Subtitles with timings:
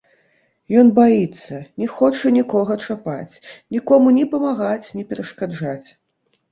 [0.81, 3.39] Ён баіцца, не хоча нікога чапаць,
[3.77, 5.89] нікому ні памагаць, ні перашкаджаць.